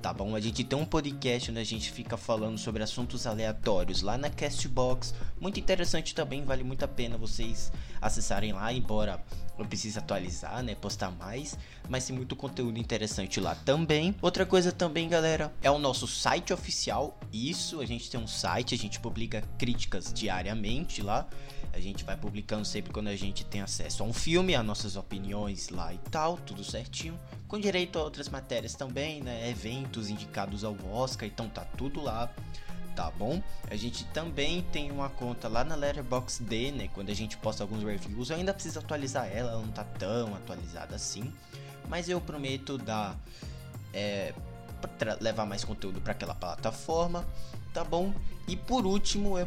tá 0.00 0.12
bom? 0.12 0.34
A 0.34 0.40
gente 0.40 0.62
tem 0.62 0.78
um 0.78 0.84
podcast 0.84 1.50
onde 1.50 1.60
a 1.60 1.64
gente 1.64 1.90
fica 1.90 2.16
falando 2.16 2.58
sobre 2.58 2.82
assuntos 2.82 3.26
aleatórios 3.26 4.02
lá 4.02 4.16
na 4.16 4.30
Castbox, 4.30 5.14
muito 5.40 5.58
interessante 5.58 6.14
também, 6.14 6.44
vale 6.44 6.62
muito 6.62 6.84
a 6.84 6.88
pena 6.88 7.16
vocês 7.16 7.72
acessarem 8.00 8.52
lá, 8.52 8.72
embora 8.72 9.22
eu 9.58 9.64
precise 9.64 9.98
atualizar, 9.98 10.62
né, 10.62 10.74
postar 10.74 11.10
mais, 11.10 11.58
mas 11.88 12.06
tem 12.06 12.14
muito 12.14 12.36
conteúdo 12.36 12.78
interessante 12.78 13.40
lá 13.40 13.54
também. 13.54 14.14
Outra 14.20 14.44
coisa 14.44 14.70
também, 14.70 15.08
galera, 15.08 15.52
é 15.62 15.70
o 15.70 15.78
nosso 15.78 16.06
site 16.06 16.52
oficial. 16.52 17.18
Isso, 17.32 17.80
a 17.80 17.86
gente 17.86 18.10
tem 18.10 18.20
um 18.20 18.26
site, 18.26 18.74
a 18.74 18.78
gente 18.78 19.00
publica 19.00 19.42
críticas 19.58 20.12
diariamente 20.12 21.02
lá. 21.02 21.26
A 21.72 21.80
gente 21.80 22.04
vai 22.04 22.16
publicando 22.16 22.64
sempre 22.64 22.90
quando 22.90 23.08
a 23.08 23.16
gente 23.16 23.44
tem 23.44 23.60
acesso 23.60 24.02
a 24.02 24.06
um 24.06 24.12
filme, 24.12 24.54
as 24.54 24.64
nossas 24.64 24.96
opiniões 24.96 25.68
lá 25.68 25.92
e 25.92 25.98
tal, 26.10 26.38
tudo 26.38 26.64
certinho. 26.64 27.18
Com 27.46 27.60
direito 27.60 27.98
a 27.98 28.02
outras 28.02 28.30
matérias 28.30 28.74
também, 28.74 29.22
né? 29.22 29.50
Eventos 29.50 29.85
indicados 30.10 30.64
ao 30.64 30.76
Oscar, 30.92 31.28
então 31.28 31.48
tá 31.48 31.64
tudo 31.76 32.00
lá 32.02 32.30
tá 32.96 33.10
bom? 33.10 33.42
A 33.70 33.76
gente 33.76 34.04
também 34.06 34.62
tem 34.72 34.90
uma 34.90 35.10
conta 35.10 35.48
lá 35.48 35.62
na 35.62 35.74
Letterboxd, 35.74 36.72
né? 36.72 36.88
Quando 36.94 37.10
a 37.10 37.14
gente 37.14 37.36
posta 37.36 37.62
alguns 37.62 37.84
reviews, 37.84 38.30
eu 38.30 38.36
ainda 38.36 38.54
preciso 38.54 38.78
atualizar 38.78 39.28
ela, 39.28 39.52
ela 39.52 39.60
não 39.60 39.70
tá 39.70 39.84
tão 39.84 40.34
atualizada 40.34 40.96
assim, 40.96 41.30
mas 41.88 42.08
eu 42.08 42.18
prometo 42.20 42.78
dar 42.78 43.14
é, 43.92 44.32
levar 45.20 45.44
mais 45.44 45.62
conteúdo 45.62 46.00
para 46.00 46.12
aquela 46.12 46.34
plataforma, 46.34 47.24
tá 47.74 47.84
bom? 47.84 48.14
E 48.48 48.56
por 48.56 48.86
último, 48.86 49.38
eu 49.38 49.46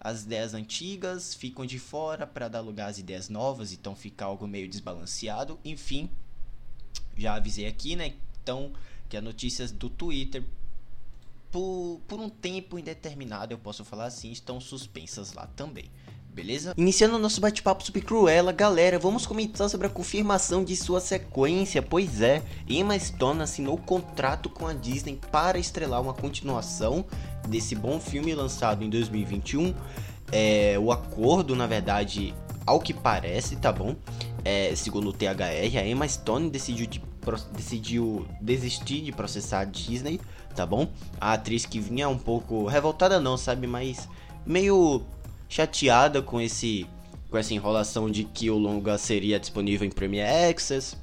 as 0.00 0.22
ideias 0.22 0.54
antigas 0.54 1.34
ficam 1.34 1.66
de 1.66 1.78
fora 1.78 2.26
para 2.26 2.48
dar 2.48 2.60
lugar 2.60 2.88
às 2.88 2.98
ideias 2.98 3.28
novas, 3.28 3.72
então 3.72 3.94
fica 3.94 4.24
algo 4.24 4.48
meio 4.48 4.68
desbalanceado. 4.68 5.58
Enfim, 5.64 6.08
já 7.16 7.34
avisei 7.34 7.66
aqui, 7.66 7.94
né? 7.94 8.14
Então, 8.42 8.72
que 9.08 9.16
as 9.16 9.22
notícias 9.22 9.70
do 9.70 9.90
Twitter 9.90 10.42
por, 11.50 12.00
por 12.08 12.18
um 12.18 12.30
tempo 12.30 12.78
indeterminado, 12.78 13.52
eu 13.52 13.58
posso 13.58 13.84
falar 13.84 14.06
assim, 14.06 14.30
estão 14.30 14.60
suspensas 14.60 15.32
lá 15.32 15.46
também 15.48 15.90
beleza? 16.32 16.74
Iniciando 16.76 17.16
o 17.16 17.18
nosso 17.18 17.40
bate-papo 17.40 17.84
sobre 17.84 18.00
Cruella, 18.00 18.52
galera, 18.52 18.98
vamos 18.98 19.26
comentar 19.26 19.68
sobre 19.68 19.86
a 19.86 19.90
confirmação 19.90 20.64
de 20.64 20.76
sua 20.76 21.00
sequência. 21.00 21.82
Pois 21.82 22.20
é, 22.20 22.42
Emma 22.68 22.98
Stone 22.98 23.42
assinou 23.42 23.76
contrato 23.76 24.48
com 24.48 24.66
a 24.66 24.72
Disney 24.72 25.18
para 25.30 25.58
estrelar 25.58 26.00
uma 26.00 26.14
continuação 26.14 27.04
desse 27.48 27.74
bom 27.74 28.00
filme 28.00 28.34
lançado 28.34 28.84
em 28.84 28.90
2021. 28.90 29.74
É, 30.32 30.78
o 30.78 30.92
acordo, 30.92 31.56
na 31.56 31.66
verdade, 31.66 32.34
ao 32.64 32.80
que 32.80 32.94
parece, 32.94 33.56
tá 33.56 33.72
bom? 33.72 33.96
É, 34.44 34.74
segundo 34.74 35.10
o 35.10 35.12
THR, 35.12 35.78
a 35.78 35.86
Emma 35.86 36.08
Stone 36.08 36.48
decidiu, 36.48 36.86
de, 36.86 37.02
decidiu 37.52 38.26
desistir 38.40 39.02
de 39.02 39.12
processar 39.12 39.60
a 39.60 39.64
Disney, 39.64 40.20
tá 40.54 40.64
bom? 40.64 40.88
A 41.20 41.32
atriz 41.32 41.66
que 41.66 41.80
vinha 41.80 42.08
um 42.08 42.18
pouco 42.18 42.66
revoltada 42.66 43.18
não, 43.20 43.36
sabe, 43.36 43.66
mas 43.66 44.08
meio 44.46 45.02
chateada 45.50 46.22
com 46.22 46.40
esse 46.40 46.86
com 47.28 47.36
essa 47.36 47.52
enrolação 47.52 48.10
de 48.10 48.24
que 48.24 48.50
o 48.50 48.58
longa 48.58 48.98
seria 48.98 49.38
disponível 49.38 49.86
em 49.86 49.90
Premier 49.90 50.26
Access, 50.50 50.96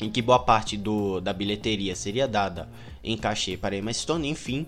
em 0.00 0.10
que 0.10 0.20
boa 0.20 0.40
parte 0.40 0.76
do, 0.76 1.20
da 1.20 1.32
bilheteria 1.32 1.94
seria 1.94 2.26
dada 2.26 2.68
em 3.02 3.16
cachê 3.16 3.56
para 3.56 3.76
Emma 3.76 3.92
Stone, 3.92 4.28
enfim, 4.28 4.66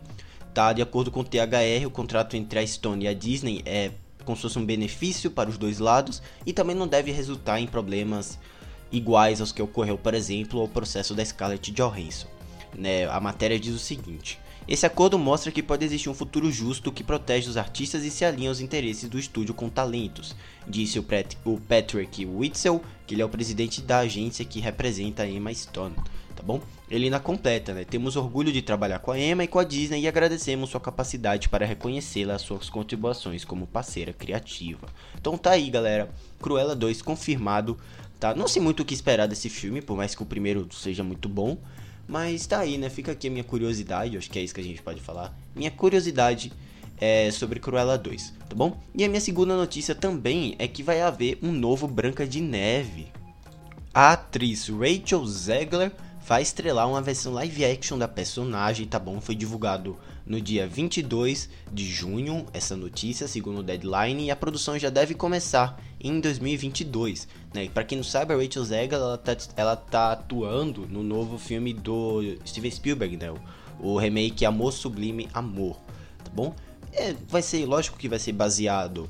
tá 0.54 0.72
de 0.72 0.80
acordo 0.80 1.10
com 1.10 1.20
o 1.20 1.24
THR, 1.24 1.84
o 1.84 1.90
contrato 1.90 2.36
entre 2.36 2.60
a 2.60 2.66
Stone 2.66 3.04
e 3.04 3.08
a 3.08 3.14
Disney 3.14 3.60
é 3.66 3.90
como 4.24 4.36
se 4.36 4.42
fosse 4.42 4.58
um 4.58 4.64
benefício 4.64 5.32
para 5.32 5.50
os 5.50 5.58
dois 5.58 5.80
lados 5.80 6.22
e 6.46 6.52
também 6.52 6.76
não 6.76 6.86
deve 6.86 7.10
resultar 7.10 7.58
em 7.58 7.66
problemas 7.66 8.38
iguais 8.92 9.40
aos 9.40 9.50
que 9.50 9.62
ocorreu, 9.62 9.98
por 9.98 10.14
exemplo, 10.14 10.62
o 10.62 10.68
processo 10.68 11.12
da 11.12 11.24
Scarlett 11.24 11.72
Johansson. 11.72 12.28
Né? 12.76 13.08
A 13.08 13.18
matéria 13.18 13.58
diz 13.58 13.74
o 13.74 13.78
seguinte: 13.78 14.38
esse 14.68 14.84
acordo 14.84 15.18
mostra 15.18 15.50
que 15.50 15.62
pode 15.62 15.82
existir 15.82 16.10
um 16.10 16.14
futuro 16.14 16.52
justo 16.52 16.92
que 16.92 17.02
protege 17.02 17.48
os 17.48 17.56
artistas 17.56 18.04
e 18.04 18.10
se 18.10 18.22
alinha 18.22 18.50
aos 18.50 18.60
interesses 18.60 19.08
do 19.08 19.18
estúdio 19.18 19.54
com 19.54 19.70
talentos, 19.70 20.36
disse 20.68 20.98
o, 20.98 21.58
Patrick 21.58 22.26
Witzel, 22.26 22.82
que 23.06 23.14
ele 23.14 23.22
é 23.22 23.24
o 23.24 23.30
presidente 23.30 23.80
da 23.80 24.00
agência 24.00 24.44
que 24.44 24.60
representa 24.60 25.22
a 25.22 25.26
Emma 25.26 25.54
Stone, 25.54 25.94
tá 26.36 26.42
bom? 26.42 26.60
Ele 26.90 27.06
ainda 27.06 27.18
completa, 27.18 27.72
né? 27.72 27.82
Temos 27.82 28.14
orgulho 28.14 28.52
de 28.52 28.60
trabalhar 28.60 28.98
com 28.98 29.10
a 29.10 29.18
Emma 29.18 29.44
e 29.44 29.48
com 29.48 29.58
a 29.58 29.64
Disney 29.64 30.02
e 30.02 30.08
agradecemos 30.08 30.68
sua 30.68 30.80
capacidade 30.80 31.48
para 31.48 31.64
reconhecê-la 31.64 32.34
as 32.34 32.42
suas 32.42 32.68
contribuições 32.68 33.46
como 33.46 33.66
parceira 33.66 34.12
criativa. 34.12 34.86
Então 35.18 35.38
tá 35.38 35.52
aí, 35.52 35.70
galera. 35.70 36.10
Cruella 36.42 36.76
2 36.76 37.00
confirmado, 37.00 37.78
tá? 38.20 38.34
Não 38.34 38.46
sei 38.46 38.60
muito 38.60 38.80
o 38.80 38.84
que 38.84 38.92
esperar 38.92 39.26
desse 39.26 39.48
filme, 39.48 39.80
por 39.80 39.96
mais 39.96 40.14
que 40.14 40.22
o 40.22 40.26
primeiro 40.26 40.68
seja 40.74 41.02
muito 41.02 41.26
bom. 41.26 41.56
Mas 42.08 42.46
tá 42.46 42.60
aí, 42.60 42.78
né? 42.78 42.88
Fica 42.88 43.12
aqui 43.12 43.28
a 43.28 43.30
minha 43.30 43.44
curiosidade, 43.44 44.16
acho 44.16 44.30
que 44.30 44.38
é 44.38 44.42
isso 44.42 44.54
que 44.54 44.62
a 44.62 44.64
gente 44.64 44.80
pode 44.80 44.98
falar. 44.98 45.38
Minha 45.54 45.70
curiosidade 45.70 46.50
é 46.96 47.30
sobre 47.30 47.60
Cruella 47.60 47.98
2, 47.98 48.34
tá 48.48 48.56
bom? 48.56 48.80
E 48.94 49.04
a 49.04 49.08
minha 49.08 49.20
segunda 49.20 49.54
notícia 49.54 49.94
também 49.94 50.56
é 50.58 50.66
que 50.66 50.82
vai 50.82 51.02
haver 51.02 51.38
um 51.42 51.52
novo 51.52 51.86
Branca 51.86 52.26
de 52.26 52.40
Neve. 52.40 53.08
A 53.92 54.12
atriz 54.12 54.68
Rachel 54.68 55.26
Zegler 55.26 55.92
vai 56.28 56.42
estrelar 56.42 56.86
uma 56.86 57.00
versão 57.00 57.32
live 57.32 57.64
action 57.64 57.96
da 57.96 58.06
personagem, 58.06 58.86
tá 58.86 58.98
bom? 58.98 59.18
Foi 59.18 59.34
divulgado 59.34 59.96
no 60.26 60.38
dia 60.38 60.68
22 60.68 61.48
de 61.72 61.90
junho 61.90 62.44
essa 62.52 62.76
notícia, 62.76 63.26
segundo 63.26 63.60
o 63.60 63.62
Deadline, 63.62 64.26
e 64.26 64.30
a 64.30 64.36
produção 64.36 64.78
já 64.78 64.90
deve 64.90 65.14
começar 65.14 65.82
em 65.98 66.20
2022. 66.20 67.26
Né? 67.54 67.70
Para 67.72 67.82
quem 67.82 67.96
não 67.96 68.04
sabe, 68.04 68.34
a 68.34 68.36
Rachel 68.36 68.62
Zegler 68.62 69.00
ela 69.00 69.16
tá, 69.16 69.36
ela 69.56 69.74
tá 69.74 70.12
atuando 70.12 70.86
no 70.86 71.02
novo 71.02 71.38
filme 71.38 71.72
do 71.72 72.20
Steven 72.44 72.72
Spielberg, 72.72 73.16
né? 73.16 73.32
o, 73.80 73.96
remake 73.96 74.44
Amor 74.44 74.74
Sublime 74.74 75.30
Amor, 75.32 75.78
tá 76.22 76.30
bom? 76.30 76.54
É, 76.92 77.14
vai 77.26 77.40
ser, 77.40 77.64
lógico 77.64 77.96
que 77.96 78.06
vai 78.08 78.18
ser 78.18 78.32
baseado 78.32 79.08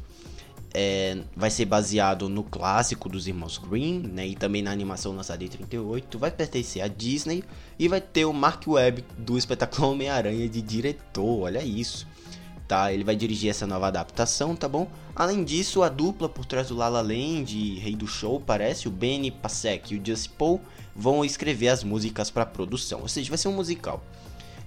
é, 0.75 1.19
vai 1.37 1.50
ser 1.50 1.65
baseado 1.65 2.29
no 2.29 2.43
clássico 2.43 3.09
dos 3.09 3.26
irmãos 3.26 3.59
Green, 3.59 4.00
né, 4.00 4.26
e 4.26 4.35
também 4.35 4.62
na 4.62 4.70
animação 4.70 5.15
lançada 5.15 5.43
em 5.43 5.49
38, 5.49 6.19
vai 6.19 6.31
pertencer 6.31 6.82
à 6.82 6.88
Disney 6.88 7.43
e 7.79 7.88
vai 7.88 8.00
ter 8.00 8.25
o 8.25 8.32
Mark 8.32 8.67
Webb 8.67 9.05
do 9.17 9.38
espetáculo 9.38 9.91
Homem-Aranha 9.93 10.49
de 10.49 10.61
diretor, 10.62 11.43
olha 11.43 11.62
isso. 11.62 12.06
Tá, 12.67 12.93
ele 12.93 13.03
vai 13.03 13.17
dirigir 13.17 13.49
essa 13.49 13.67
nova 13.67 13.87
adaptação, 13.87 14.55
tá 14.55 14.69
bom? 14.69 14.87
Além 15.17 15.43
disso, 15.43 15.82
a 15.82 15.88
dupla 15.88 16.29
por 16.29 16.44
trás 16.44 16.69
do 16.69 16.76
La 16.76 16.87
La 16.91 17.00
Land 17.00 17.56
e 17.56 17.79
Rei 17.79 17.97
do 17.97 18.06
Show, 18.06 18.38
parece, 18.41 18.87
o 18.87 18.91
Benny 18.91 19.31
Pasek 19.31 19.94
e 19.94 19.99
o 19.99 20.05
Just 20.05 20.32
Paul, 20.32 20.61
vão 20.94 21.25
escrever 21.25 21.69
as 21.69 21.82
músicas 21.82 22.31
para 22.31 22.44
produção, 22.44 23.00
ou 23.00 23.09
seja, 23.09 23.31
vai 23.31 23.38
ser 23.38 23.49
um 23.49 23.55
musical. 23.55 24.05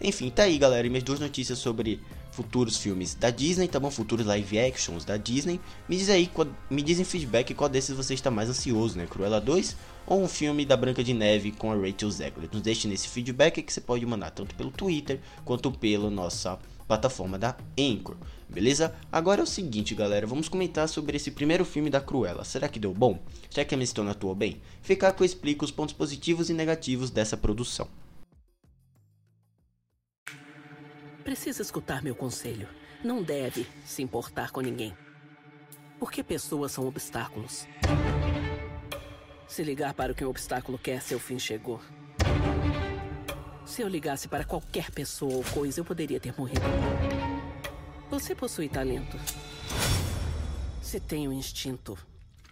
Enfim, 0.02 0.32
tá 0.32 0.44
aí, 0.44 0.58
galera, 0.58 0.90
minhas 0.90 1.04
duas 1.04 1.20
notícias 1.20 1.60
sobre 1.60 2.02
futuros 2.42 2.78
filmes 2.78 3.14
da 3.14 3.30
Disney, 3.30 3.68
tá 3.68 3.80
bom? 3.80 3.92
Futuros 3.92 4.26
live 4.26 4.58
actions 4.58 5.06
da 5.06 5.16
Disney. 5.16 5.60
Me 5.88 5.96
diz 5.96 6.10
aí, 6.10 6.30
me 6.72 6.82
dizem 6.82 7.06
feedback 7.06 7.54
qual 7.54 7.70
desses 7.70 7.96
você 7.96 8.16
está 8.16 8.32
mais 8.32 8.50
ansioso, 8.50 8.98
né? 8.98 9.06
Cruella 9.06 9.40
2 9.40 9.78
ou 10.08 10.24
um 10.24 10.28
filme 10.28 10.66
da 10.66 10.76
Branca 10.76 11.04
de 11.04 11.14
Neve 11.14 11.52
com 11.52 11.72
a 11.72 11.76
Rachel 11.76 12.10
Zegler? 12.10 12.50
Nos 12.52 12.64
deixe 12.64 12.88
nesse 12.88 13.08
feedback 13.08 13.62
que 13.62 13.72
você 13.72 13.80
pode 13.80 14.04
mandar 14.08 14.32
tanto 14.32 14.56
pelo 14.56 14.72
Twitter 14.72 15.20
quanto 15.46 15.72
pela 15.72 16.10
nossa 16.10 16.58
plataforma 16.88 17.38
da 17.38 17.56
Anchor, 17.80 18.18
beleza? 18.50 18.94
Agora 19.12 19.42
é 19.42 19.44
o 19.44 19.48
seguinte, 19.48 19.94
galera, 19.94 20.26
vamos 20.26 20.50
comentar 20.50 20.90
sobre 20.90 21.16
esse 21.16 21.30
primeiro 21.30 21.64
filme 21.64 21.92
da 21.92 22.02
Cruella. 22.02 22.44
Será 22.44 22.68
que 22.68 22.80
deu 22.80 22.92
bom? 22.92 23.20
Será 23.52 23.64
que 23.64 23.76
a 23.76 23.86
Stone 23.86 24.10
atuou 24.10 24.34
bem? 24.34 24.60
Ficar 24.82 25.14
que 25.14 25.22
eu 25.22 25.26
explico 25.26 25.64
os 25.64 25.72
pontos 25.72 25.94
positivos 25.94 26.50
e 26.50 26.54
negativos 26.54 27.12
dessa 27.12 27.38
produção. 27.38 27.88
Precisa 31.32 31.62
escutar 31.62 32.04
meu 32.04 32.14
conselho. 32.14 32.68
Não 33.02 33.24
deve 33.24 33.66
se 33.86 34.02
importar 34.02 34.52
com 34.52 34.60
ninguém. 34.60 34.94
Porque 35.98 36.22
pessoas 36.22 36.74
são 36.74 36.86
obstáculos. 36.86 37.66
Se 39.48 39.64
ligar 39.64 39.94
para 39.94 40.12
o 40.12 40.16
que 40.16 40.26
um 40.26 40.30
obstáculo 40.30 40.78
quer, 40.78 41.02
seu 41.02 41.18
fim 41.22 41.40
chegou. 41.40 41.80
Se 43.66 43.82
eu 43.82 43.88
ligasse 43.88 44.28
para 44.28 44.44
qualquer 44.44 44.92
pessoa 44.92 45.36
ou 45.36 45.44
coisa, 45.46 45.80
eu 45.80 45.86
poderia 45.86 46.20
ter 46.20 46.38
morrido. 46.38 46.60
Você 48.10 48.36
possui 48.36 48.68
talento. 48.68 49.18
Se 50.82 51.00
tem 51.00 51.30
um 51.30 51.32
instinto 51.32 51.98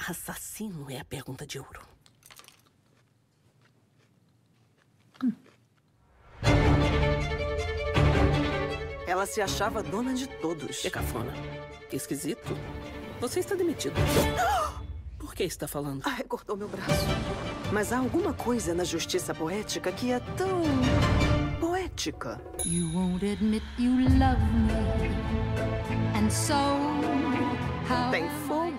assassino, 0.08 0.90
é 0.90 1.02
a 1.02 1.04
pergunta 1.04 1.46
de 1.46 1.60
ouro. 1.60 1.89
Ela 9.10 9.26
se 9.26 9.42
achava 9.42 9.82
dona 9.82 10.14
de 10.14 10.28
todos. 10.28 10.86
É 10.86 10.90
cafona. 10.92 11.34
Esquisito. 11.92 12.56
Você 13.20 13.40
está 13.40 13.56
demitido. 13.56 13.96
Por 15.18 15.34
que 15.34 15.44
está 15.46 15.68
falando? 15.68 16.04
Ai, 16.06 16.24
cortou 16.26 16.56
meu 16.56 16.68
braço. 16.68 17.08
Mas 17.74 17.92
há 17.92 17.98
alguma 17.98 18.36
coisa 18.36 18.72
na 18.76 18.84
justiça 18.84 19.34
poética 19.34 19.92
que 19.92 20.12
é 20.12 20.20
tão. 20.38 20.62
poética. 21.60 22.40
You 22.64 22.92
won't 22.94 23.26
admit 23.26 23.64
you 23.80 23.96
love 24.20 24.40
me. 24.68 25.10
And 26.16 26.30
so. 26.30 26.54
How 27.90 28.12
Tem 28.12 28.30
fogo. 28.48 28.70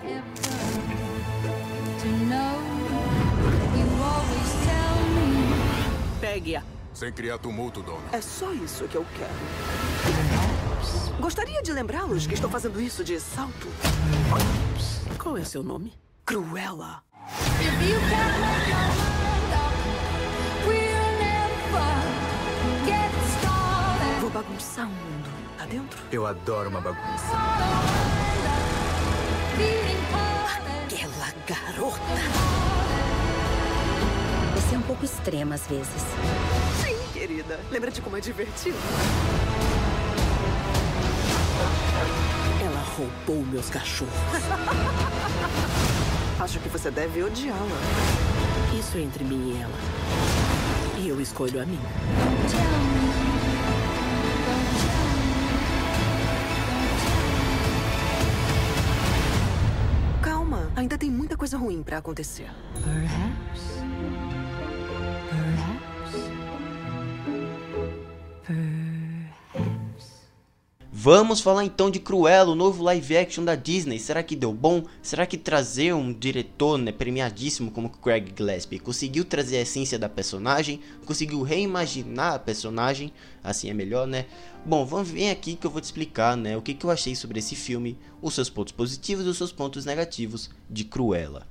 Pegue-a. 6.21 6.80
Sem 6.93 7.11
criar 7.11 7.37
tumulto, 7.37 7.81
dona. 7.81 8.09
É 8.11 8.21
só 8.21 8.51
isso 8.51 8.87
que 8.87 8.95
eu 8.95 9.05
quero. 9.17 9.31
Gostaria 11.19 11.61
de 11.61 11.71
lembrá-los 11.71 12.27
que 12.27 12.33
estou 12.33 12.49
fazendo 12.49 12.81
isso 12.81 13.03
de 13.03 13.19
salto. 13.19 13.67
Qual 15.17 15.37
é 15.37 15.43
seu 15.43 15.63
nome? 15.63 15.93
Cruella. 16.25 17.03
Vou 24.19 24.29
bagunçar 24.29 24.87
o 24.87 24.89
mundo. 24.89 25.29
Tá 25.57 25.65
dentro? 25.65 25.99
Eu 26.11 26.25
adoro 26.25 26.69
uma 26.69 26.81
bagunça. 26.81 27.31
Aquela 30.85 31.33
garota. 31.47 31.99
Você 34.55 34.75
é 34.75 34.77
um 34.77 34.81
pouco 34.81 35.05
extrema 35.05 35.55
às 35.55 35.67
vezes. 35.67 36.03
Querida. 37.21 37.59
Lembra 37.69 37.91
de 37.91 38.01
como 38.01 38.17
é 38.17 38.19
divertido? 38.19 38.75
Ela 42.59 42.81
roubou 42.97 43.45
meus 43.45 43.69
cachorros. 43.69 44.11
Acho 46.41 46.59
que 46.59 46.67
você 46.67 46.89
deve 46.89 47.21
odiá-la. 47.21 47.77
Isso 48.75 48.97
é 48.97 49.01
entre 49.01 49.23
mim 49.23 49.51
e 49.51 49.61
ela. 49.61 49.75
E 50.97 51.09
eu 51.09 51.21
escolho 51.21 51.61
a 51.61 51.65
mim. 51.67 51.79
Calma, 60.23 60.71
ainda 60.75 60.97
tem 60.97 61.11
muita 61.11 61.37
coisa 61.37 61.55
ruim 61.55 61.83
para 61.83 61.99
acontecer. 61.99 62.49
Perhaps. 62.83 63.80
Vamos 71.03 71.41
falar 71.41 71.65
então 71.65 71.89
de 71.89 71.99
Cruella, 71.99 72.51
o 72.51 72.55
novo 72.55 72.83
live 72.83 73.17
action 73.17 73.43
da 73.43 73.55
Disney. 73.55 73.97
Será 73.97 74.21
que 74.21 74.35
deu 74.35 74.53
bom? 74.53 74.83
Será 75.01 75.25
que 75.25 75.35
trazer 75.35 75.95
um 75.95 76.13
diretor 76.13 76.77
né, 76.77 76.91
premiadíssimo 76.91 77.71
como 77.71 77.89
Craig 77.89 78.31
Gillespie 78.37 78.77
conseguiu 78.77 79.25
trazer 79.25 79.57
a 79.57 79.61
essência 79.61 79.97
da 79.97 80.07
personagem? 80.07 80.79
Conseguiu 81.03 81.41
reimaginar 81.41 82.35
a 82.35 82.39
personagem? 82.39 83.11
Assim 83.43 83.67
é 83.67 83.73
melhor, 83.73 84.05
né? 84.05 84.27
Bom, 84.63 84.85
vamos 84.85 85.09
vir 85.09 85.31
aqui 85.31 85.55
que 85.55 85.65
eu 85.65 85.71
vou 85.71 85.81
te 85.81 85.85
explicar, 85.85 86.37
né, 86.37 86.55
o 86.55 86.61
que, 86.61 86.75
que 86.75 86.85
eu 86.85 86.91
achei 86.91 87.15
sobre 87.15 87.39
esse 87.39 87.55
filme, 87.55 87.97
os 88.21 88.35
seus 88.35 88.51
pontos 88.51 88.71
positivos 88.71 89.25
e 89.25 89.29
os 89.29 89.37
seus 89.37 89.51
pontos 89.51 89.85
negativos 89.85 90.51
de 90.69 90.83
Cruella. 90.83 91.50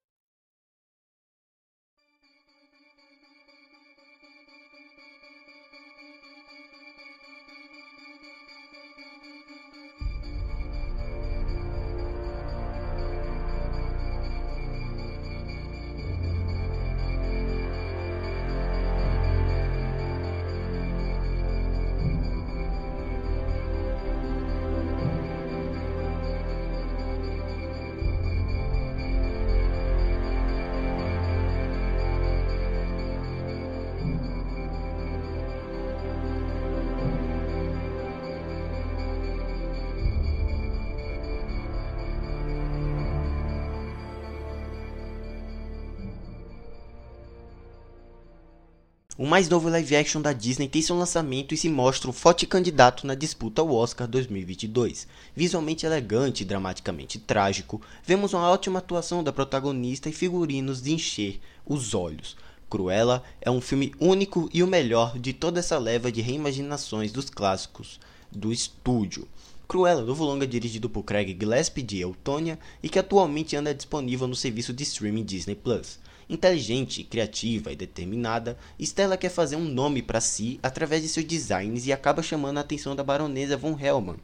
O 49.21 49.27
mais 49.27 49.47
novo 49.47 49.69
live 49.69 49.95
action 49.95 50.19
da 50.19 50.33
Disney 50.33 50.67
tem 50.67 50.81
seu 50.81 50.97
lançamento 50.97 51.53
e 51.53 51.57
se 51.57 51.69
mostra 51.69 52.09
um 52.09 52.11
forte 52.11 52.47
candidato 52.47 53.05
na 53.05 53.13
disputa 53.13 53.61
ao 53.61 53.71
Oscar 53.71 54.07
2022. 54.07 55.07
Visualmente 55.35 55.85
elegante 55.85 56.41
e 56.41 56.45
dramaticamente 56.45 57.19
trágico, 57.19 57.79
vemos 58.03 58.33
uma 58.33 58.49
ótima 58.49 58.79
atuação 58.79 59.23
da 59.23 59.31
protagonista 59.31 60.09
e 60.09 60.11
figurinos 60.11 60.81
de 60.81 60.93
encher 60.93 61.39
os 61.67 61.93
olhos. 61.93 62.35
Cruella 62.67 63.21
é 63.39 63.51
um 63.51 63.61
filme 63.61 63.93
único 63.99 64.49
e 64.51 64.63
o 64.63 64.67
melhor 64.67 65.19
de 65.19 65.33
toda 65.33 65.59
essa 65.59 65.77
leva 65.77 66.11
de 66.11 66.19
reimaginações 66.19 67.11
dos 67.11 67.29
clássicos 67.29 67.99
do 68.31 68.51
estúdio. 68.51 69.27
Cruella, 69.67 70.01
novo 70.01 70.25
longa 70.25 70.47
dirigido 70.47 70.89
por 70.89 71.03
Craig 71.03 71.37
Gillespie 71.39 71.83
de 71.83 71.99
Eutônia 71.99 72.57
e 72.81 72.89
que 72.89 72.97
atualmente 72.97 73.55
anda 73.55 73.71
disponível 73.71 74.27
no 74.27 74.35
serviço 74.35 74.73
de 74.73 74.81
streaming 74.81 75.25
Disney 75.25 75.53
Plus. 75.53 75.99
Inteligente, 76.31 77.03
criativa 77.03 77.73
e 77.73 77.75
determinada, 77.75 78.57
Stella 78.79 79.17
quer 79.17 79.27
fazer 79.27 79.57
um 79.57 79.65
nome 79.65 80.01
para 80.01 80.21
si 80.21 80.61
através 80.63 81.01
de 81.01 81.09
seus 81.09 81.25
designs 81.25 81.85
e 81.85 81.91
acaba 81.91 82.23
chamando 82.23 82.57
a 82.57 82.61
atenção 82.61 82.95
da 82.95 83.03
baronesa 83.03 83.57
von 83.57 83.77
Hellman. 83.77 84.15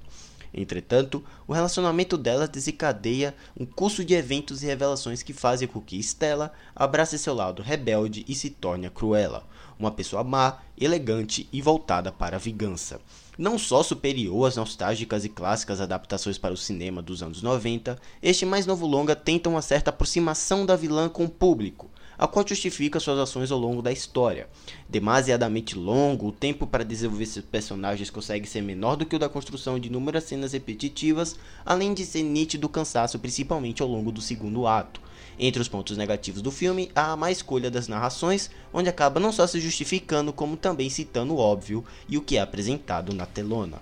Entretanto, 0.53 1.21
o 1.45 1.51
relacionamento 1.51 2.17
dela 2.17 2.47
desencadeia 2.47 3.35
um 3.59 3.65
curso 3.65 4.05
de 4.05 4.13
eventos 4.13 4.63
e 4.63 4.67
revelações 4.67 5.21
que 5.21 5.33
fazem 5.33 5.67
com 5.67 5.81
que 5.81 5.99
Stella 5.99 6.53
abrace 6.73 7.19
seu 7.19 7.33
lado 7.33 7.61
rebelde 7.61 8.23
e 8.25 8.33
se 8.33 8.51
torne 8.51 8.87
a 8.87 8.89
Cruella, 8.89 9.45
uma 9.77 9.91
pessoa 9.91 10.23
má, 10.23 10.59
elegante 10.79 11.49
e 11.51 11.61
voltada 11.61 12.09
para 12.09 12.37
a 12.37 12.39
vingança. 12.39 13.01
Não 13.37 13.59
só 13.59 13.83
superior 13.83 14.47
às 14.47 14.55
nostálgicas 14.55 15.25
e 15.25 15.29
clássicas 15.29 15.81
adaptações 15.81 16.37
para 16.37 16.53
o 16.53 16.57
cinema 16.57 17.01
dos 17.01 17.21
anos 17.21 17.41
90, 17.41 17.99
este 18.23 18.45
mais 18.45 18.65
novo 18.65 18.87
longa 18.87 19.13
tenta 19.13 19.49
uma 19.49 19.61
certa 19.61 19.89
aproximação 19.89 20.65
da 20.65 20.75
vilã 20.75 21.09
com 21.09 21.25
o 21.25 21.29
público, 21.29 21.91
a 22.17 22.27
qual 22.27 22.47
justifica 22.47 22.99
suas 22.99 23.19
ações 23.19 23.51
ao 23.51 23.59
longo 23.59 23.81
da 23.81 23.91
história. 23.91 24.47
Demasiadamente 24.89 25.77
longo, 25.77 26.27
o 26.27 26.31
tempo 26.31 26.65
para 26.65 26.83
desenvolver 26.83 27.25
seus 27.25 27.45
personagens 27.45 28.09
consegue 28.09 28.47
ser 28.47 28.61
menor 28.61 28.95
do 28.95 29.05
que 29.05 29.15
o 29.15 29.19
da 29.19 29.29
construção 29.29 29.79
de 29.79 29.87
inúmeras 29.87 30.23
cenas 30.23 30.53
repetitivas, 30.53 31.35
além 31.65 31.93
de 31.93 32.05
ser 32.05 32.23
nítido 32.23 32.67
o 32.67 32.69
cansaço 32.69 33.19
principalmente 33.19 33.81
ao 33.81 33.87
longo 33.87 34.11
do 34.11 34.21
segundo 34.21 34.65
ato. 34.65 35.01
Entre 35.39 35.61
os 35.61 35.67
pontos 35.67 35.95
negativos 35.97 36.41
do 36.41 36.51
filme, 36.51 36.89
há 36.95 37.11
a 37.11 37.15
má 37.15 37.31
escolha 37.31 37.69
das 37.69 37.87
narrações, 37.87 38.49
onde 38.73 38.89
acaba 38.89 39.19
não 39.19 39.31
só 39.31 39.45
se 39.45 39.59
justificando, 39.59 40.33
como 40.33 40.57
também 40.57 40.89
citando 40.89 41.35
o 41.35 41.37
óbvio 41.37 41.85
e 42.09 42.17
o 42.17 42.21
que 42.21 42.37
é 42.37 42.41
apresentado 42.41 43.13
na 43.13 43.25
telona. 43.25 43.79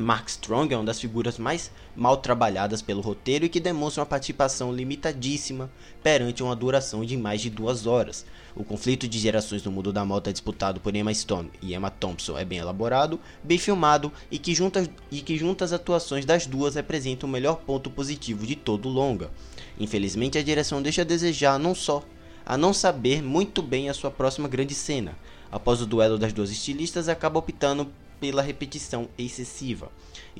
Mark 0.00 0.28
Strong 0.28 0.72
é 0.72 0.76
uma 0.76 0.84
das 0.84 1.00
figuras 1.00 1.38
mais 1.38 1.70
mal 1.94 2.16
trabalhadas 2.16 2.80
pelo 2.80 3.00
roteiro 3.00 3.44
e 3.44 3.48
que 3.48 3.60
demonstra 3.60 4.00
uma 4.00 4.06
participação 4.06 4.72
limitadíssima 4.72 5.70
perante 6.02 6.42
uma 6.42 6.56
duração 6.56 7.04
de 7.04 7.16
mais 7.16 7.40
de 7.40 7.50
duas 7.50 7.86
horas. 7.86 8.24
O 8.56 8.64
conflito 8.64 9.06
de 9.06 9.18
gerações 9.18 9.62
no 9.62 9.70
mundo 9.70 9.92
da 9.92 10.04
moto 10.04 10.28
é 10.28 10.32
disputado 10.32 10.80
por 10.80 10.96
Emma 10.96 11.12
Stone 11.12 11.50
e 11.60 11.74
Emma 11.74 11.90
Thompson 11.90 12.38
é 12.38 12.44
bem 12.44 12.58
elaborado, 12.58 13.20
bem 13.44 13.58
filmado 13.58 14.10
e 14.30 14.38
que, 14.38 14.54
juntas, 14.54 14.88
e 15.10 15.20
que 15.20 15.36
juntas 15.36 15.72
as 15.72 15.80
atuações 15.80 16.24
das 16.24 16.46
duas 16.46 16.74
representam 16.74 17.28
o 17.28 17.32
melhor 17.32 17.56
ponto 17.56 17.90
positivo 17.90 18.46
de 18.46 18.56
todo 18.56 18.88
o 18.88 18.92
longa. 18.92 19.30
Infelizmente 19.78 20.38
a 20.38 20.42
direção 20.42 20.82
deixa 20.82 21.02
a 21.02 21.04
desejar 21.04 21.58
não 21.58 21.74
só 21.74 22.02
a 22.44 22.56
não 22.56 22.72
saber 22.72 23.22
muito 23.22 23.62
bem 23.62 23.88
a 23.88 23.94
sua 23.94 24.10
próxima 24.10 24.48
grande 24.48 24.74
cena. 24.74 25.16
Após 25.52 25.80
o 25.80 25.86
duelo 25.86 26.18
das 26.18 26.32
duas 26.32 26.50
estilistas, 26.50 27.08
acaba 27.08 27.38
optando 27.38 27.88
pela 28.20 28.42
repetição 28.42 29.08
excessiva. 29.16 29.90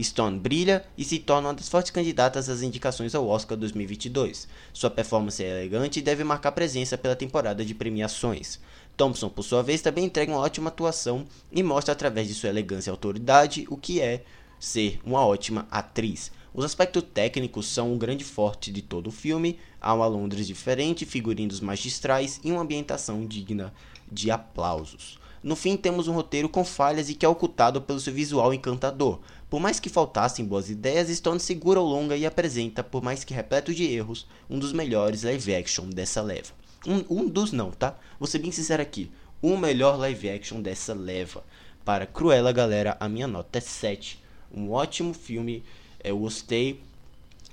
Stone 0.01 0.39
brilha 0.39 0.85
e 0.97 1.05
se 1.05 1.19
torna 1.19 1.49
uma 1.49 1.55
das 1.55 1.69
fortes 1.69 1.91
candidatas 1.91 2.49
às 2.49 2.63
indicações 2.63 3.15
ao 3.15 3.27
Oscar 3.27 3.57
2022. 3.57 4.47
Sua 4.73 4.91
performance 4.91 5.43
é 5.43 5.49
elegante 5.49 5.99
e 5.99 6.03
deve 6.03 6.23
marcar 6.23 6.53
presença 6.53 6.99
pela 6.99 7.17
temporada 7.17 7.65
de 7.65 7.75
premiações. 7.75 8.61
Thompson, 8.97 9.31
por 9.31 9.43
sua 9.43 9.63
vez, 9.63 9.81
também 9.81 10.05
entrega 10.05 10.31
uma 10.31 10.41
ótima 10.41 10.69
atuação 10.69 11.25
e 11.51 11.63
mostra 11.63 11.93
através 11.93 12.29
de 12.29 12.35
sua 12.35 12.51
elegância 12.51 12.91
e 12.91 12.93
autoridade 12.93 13.67
o 13.71 13.77
que 13.77 14.01
é 14.01 14.23
ser 14.59 15.01
uma 15.05 15.25
ótima 15.25 15.67
atriz. 15.71 16.31
Os 16.53 16.65
aspectos 16.65 17.05
técnicos 17.15 17.67
são 17.67 17.93
um 17.93 17.99
grande 17.99 18.25
forte 18.25 18.73
de 18.73 18.83
todo 18.83 19.07
o 19.07 19.13
filme, 19.13 19.59
há 19.81 19.95
uma 19.95 20.07
Londres 20.07 20.47
diferente, 20.49 21.07
figurinos 21.07 21.61
magistrais 21.61 22.41
e 22.43 22.51
uma 22.51 22.63
ambientação 22.63 23.25
digna 23.25 23.73
de 24.11 24.31
aplausos. 24.33 25.20
No 25.43 25.57
fim, 25.57 25.75
temos 25.75 26.07
um 26.07 26.13
roteiro 26.13 26.51
com 26.51 26.63
falhas 26.63 27.09
e 27.09 27.15
que 27.15 27.25
é 27.25 27.29
ocultado 27.29 27.81
pelo 27.81 27.99
seu 27.99 28.13
visual 28.13 28.53
encantador. 28.53 29.21
Por 29.49 29.59
mais 29.59 29.81
que 29.81 29.89
faltassem 29.89 30.45
boas 30.45 30.69
ideias, 30.69 31.09
Stone 31.09 31.41
segura 31.41 31.81
o 31.81 31.85
longa 31.85 32.15
e 32.15 32.27
apresenta, 32.27 32.85
por 32.85 33.03
mais 33.03 33.25
que 33.25 33.33
repleto 33.33 33.75
de 33.75 33.85
erros, 33.85 34.27
um 34.51 34.59
dos 34.59 34.73
melhores 34.73 35.23
live 35.23 35.55
action 35.55 35.89
dessa 35.89 36.21
leva. 36.21 36.53
Um, 36.87 37.23
um 37.23 37.27
dos 37.27 37.53
não, 37.53 37.71
tá? 37.71 37.99
Vou 38.19 38.27
ser 38.27 38.39
bem 38.39 38.53
sincero 38.53 38.83
aqui. 38.83 39.11
O 39.41 39.57
melhor 39.57 39.99
live 39.99 40.29
action 40.29 40.61
dessa 40.61 40.93
leva. 40.93 41.43
Para 41.87 42.07
Cruella, 42.07 42.53
galera, 42.53 42.97
a 43.01 43.09
minha 43.09 43.27
nota 43.27 43.57
é 43.57 43.63
7. 43.63 44.23
Um 44.55 44.71
ótimo 44.71 45.15
filme, 45.15 45.65
eu 46.05 46.19
gostei, 46.19 46.83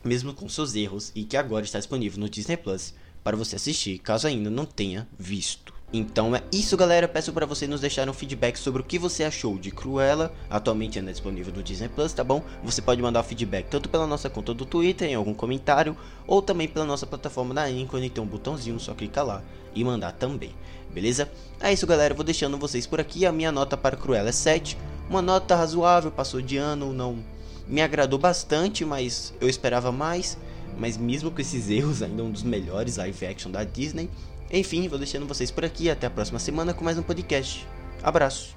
mesmo 0.03 0.33
com 0.33 0.49
seus 0.49 0.75
erros, 0.75 1.13
e 1.15 1.23
que 1.23 1.37
agora 1.37 1.63
está 1.63 1.79
disponível 1.79 2.19
no 2.19 2.29
Disney 2.29 2.57
Plus 2.57 2.93
para 3.23 3.37
você 3.37 3.55
assistir, 3.55 3.97
caso 3.99 4.27
ainda 4.27 4.49
não 4.49 4.65
tenha 4.65 5.07
visto. 5.17 5.76
Então 5.91 6.35
é 6.35 6.43
isso, 6.51 6.75
galera. 6.75 7.07
Peço 7.07 7.31
para 7.31 7.45
você 7.45 7.65
nos 7.65 7.79
deixar 7.79 8.09
um 8.09 8.13
feedback 8.13 8.57
sobre 8.57 8.81
o 8.81 8.85
que 8.85 8.99
você 8.99 9.23
achou 9.23 9.57
de 9.57 9.71
Cruella. 9.71 10.33
Atualmente 10.49 10.99
ainda 10.99 11.11
é 11.11 11.13
disponível 11.13 11.53
no 11.53 11.63
Disney 11.63 11.87
Plus, 11.87 12.11
tá 12.11 12.25
bom? 12.25 12.43
Você 12.61 12.81
pode 12.81 13.01
mandar 13.01 13.21
o 13.21 13.23
feedback 13.23 13.67
tanto 13.69 13.87
pela 13.87 14.05
nossa 14.05 14.29
conta 14.29 14.53
do 14.53 14.65
Twitter, 14.65 15.09
em 15.09 15.15
algum 15.15 15.33
comentário, 15.33 15.95
ou 16.27 16.41
também 16.41 16.67
pela 16.67 16.83
nossa 16.83 17.07
plataforma 17.07 17.53
da 17.53 17.63
Anchor, 17.63 18.01
tem 18.09 18.21
um 18.21 18.27
botãozinho, 18.27 18.77
só 18.81 18.93
clicar 18.93 19.25
lá 19.25 19.41
e 19.73 19.81
mandar 19.81 20.11
também. 20.11 20.53
Beleza? 20.93 21.31
É 21.61 21.71
isso, 21.71 21.87
galera. 21.87 22.13
Vou 22.13 22.25
deixando 22.25 22.57
vocês 22.57 22.85
por 22.85 22.99
aqui. 22.99 23.25
A 23.25 23.31
minha 23.31 23.51
nota 23.51 23.77
para 23.77 23.95
Cruella 23.95 24.27
é 24.27 24.33
7. 24.33 24.77
Uma 25.09 25.21
nota 25.21 25.55
razoável, 25.55 26.11
passou 26.11 26.41
de 26.41 26.57
ano, 26.57 26.91
não 26.91 27.23
me 27.65 27.81
agradou 27.81 28.19
bastante, 28.19 28.83
mas 28.83 29.33
eu 29.39 29.47
esperava 29.47 29.89
mais. 29.91 30.37
Mas 30.77 30.97
mesmo 30.97 31.31
com 31.31 31.39
esses 31.39 31.69
erros, 31.69 32.01
ainda 32.01 32.21
é 32.21 32.25
um 32.25 32.31
dos 32.31 32.43
melhores 32.43 32.97
live 32.97 33.25
action 33.25 33.49
da 33.49 33.63
Disney. 33.63 34.09
Enfim, 34.51 34.87
vou 34.87 34.97
deixando 34.97 35.27
vocês 35.27 35.51
por 35.51 35.65
aqui. 35.65 35.89
Até 35.89 36.07
a 36.07 36.09
próxima 36.09 36.39
semana 36.39 36.73
com 36.73 36.83
mais 36.83 36.97
um 36.97 37.03
podcast. 37.03 37.67
Abraço! 38.03 38.56